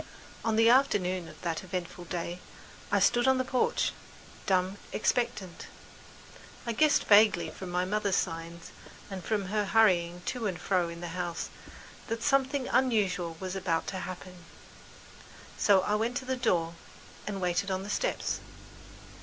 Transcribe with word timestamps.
On 0.43 0.55
the 0.55 0.67
afternoon 0.67 1.27
of 1.27 1.39
that 1.43 1.63
eventful 1.63 2.05
day, 2.05 2.39
I 2.91 2.99
stood 2.99 3.27
on 3.27 3.37
the 3.37 3.45
porch, 3.45 3.91
dumb, 4.47 4.77
expectant. 4.91 5.67
I 6.65 6.71
guessed 6.71 7.03
vaguely 7.03 7.51
from 7.51 7.69
my 7.69 7.85
mother's 7.85 8.15
signs 8.15 8.71
and 9.11 9.23
from 9.23 9.51
the 9.51 9.65
hurrying 9.65 10.23
to 10.25 10.47
and 10.47 10.59
fro 10.59 10.89
in 10.89 11.01
the 11.01 11.09
house 11.09 11.51
that 12.07 12.23
something 12.23 12.67
unusual 12.69 13.37
was 13.39 13.55
about 13.55 13.85
to 13.93 13.99
happen, 13.99 14.43
so 15.55 15.81
I 15.81 15.93
went 15.93 16.17
to 16.17 16.25
the 16.25 16.35
door 16.35 16.73
and 17.27 17.39
waited 17.39 17.69
on 17.69 17.83
the 17.83 17.89
steps. 17.91 18.39